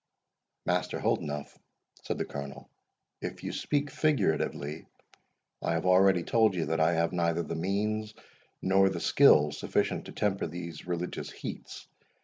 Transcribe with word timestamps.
"Master 0.65 0.97
Holdenough," 0.99 1.51
said 2.05 2.17
the 2.17 2.25
Colonel, 2.25 2.67
"if 3.21 3.43
you 3.43 3.51
speak 3.51 3.91
figuratively, 3.91 4.87
I 5.61 5.73
have 5.73 5.85
already 5.85 6.23
told 6.23 6.55
you 6.55 6.65
that 6.65 6.79
I 6.79 6.93
have 6.93 7.13
neither 7.13 7.43
the 7.43 7.53
means 7.53 8.15
nor 8.63 8.89
the 8.89 8.99
skill 8.99 9.51
sufficient 9.51 10.05
to 10.05 10.11
temper 10.11 10.47
these 10.47 10.87
religious 10.87 11.29
heats. 11.29 11.85